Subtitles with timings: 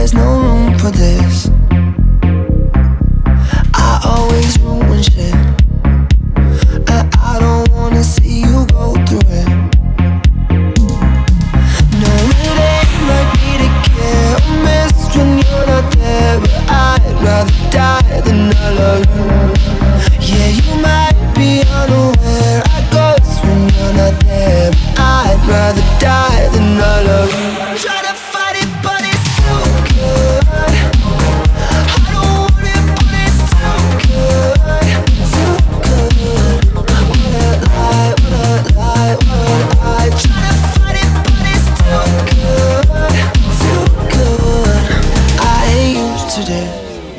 [0.00, 1.50] there's no room for this.
[3.74, 5.34] I always ruin shit.
[6.88, 9.48] And I don't wanna see you go through it.
[12.00, 12.12] No,
[12.46, 16.40] it ain't like me to care or miss when you're not there.
[16.40, 18.40] But I'd rather die than
[18.80, 19.26] love you.
[20.28, 22.62] Yeah, you might be unaware.
[22.76, 24.70] I ghost when you're not there.
[24.70, 26.29] But I'd rather die.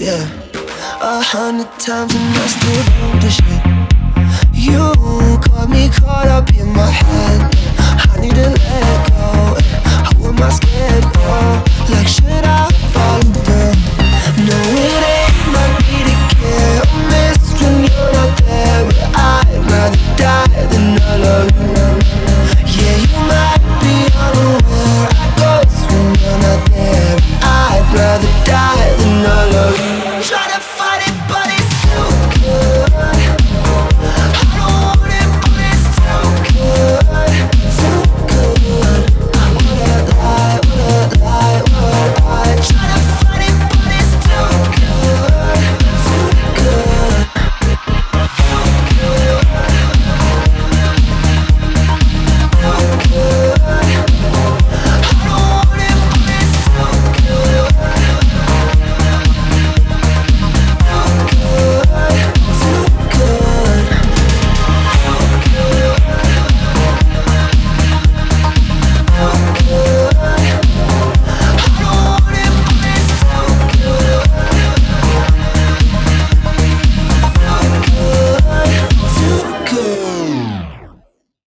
[0.00, 0.24] Yeah,
[1.02, 3.60] a hundred times and I still do the shit.
[4.56, 4.80] You
[5.44, 7.54] got me caught up in my head.
[8.08, 9.60] I need to let go.
[9.84, 11.04] How am I scared?
[11.20, 11.60] Oh,
[11.92, 13.76] like should I follow them?
[14.48, 16.80] No, it ain't my need to care.
[16.80, 21.89] I miss when you're not there, but I'd rather die than all alone.